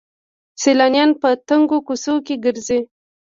[0.61, 2.79] سیلانیان په تنګو کوڅو کې ګرځي.